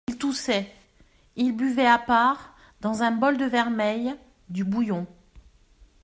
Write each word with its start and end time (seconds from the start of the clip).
Il 0.07 0.17
toussait; 0.17 0.71
il 1.35 1.55
buvait 1.55 1.85
à 1.85 1.99
part, 1.99 2.55
dans 2.81 3.03
un 3.03 3.11
bol 3.11 3.37
de 3.37 3.45
vermeil, 3.45 4.15
du 4.49 4.63
bouillon. 4.63 5.05